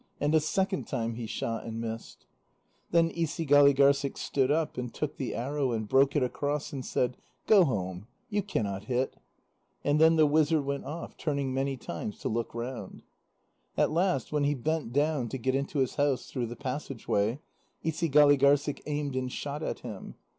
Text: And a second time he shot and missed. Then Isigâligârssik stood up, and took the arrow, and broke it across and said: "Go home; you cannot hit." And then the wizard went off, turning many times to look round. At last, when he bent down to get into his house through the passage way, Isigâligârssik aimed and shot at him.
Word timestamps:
And 0.19 0.33
a 0.33 0.39
second 0.39 0.85
time 0.87 1.13
he 1.13 1.27
shot 1.27 1.63
and 1.63 1.79
missed. 1.79 2.25
Then 2.89 3.11
Isigâligârssik 3.11 4.17
stood 4.17 4.49
up, 4.49 4.75
and 4.75 4.91
took 4.91 5.17
the 5.17 5.35
arrow, 5.35 5.73
and 5.73 5.87
broke 5.87 6.15
it 6.15 6.23
across 6.23 6.73
and 6.73 6.83
said: 6.83 7.17
"Go 7.45 7.65
home; 7.65 8.07
you 8.27 8.41
cannot 8.41 8.85
hit." 8.85 9.17
And 9.83 10.01
then 10.01 10.15
the 10.15 10.25
wizard 10.25 10.65
went 10.65 10.85
off, 10.85 11.17
turning 11.17 11.53
many 11.53 11.77
times 11.77 12.17
to 12.21 12.29
look 12.29 12.55
round. 12.55 13.03
At 13.77 13.91
last, 13.91 14.31
when 14.31 14.43
he 14.43 14.55
bent 14.55 14.91
down 14.91 15.29
to 15.29 15.37
get 15.37 15.53
into 15.53 15.77
his 15.77 15.97
house 15.97 16.31
through 16.31 16.47
the 16.47 16.55
passage 16.55 17.07
way, 17.07 17.37
Isigâligârssik 17.85 18.81
aimed 18.87 19.15
and 19.15 19.31
shot 19.31 19.61
at 19.61 19.81
him. 19.81 20.15